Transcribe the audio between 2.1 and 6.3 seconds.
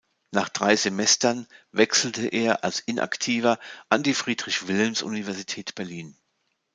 er als Inaktiver an die Friedrich-Wilhelms-Universität Berlin.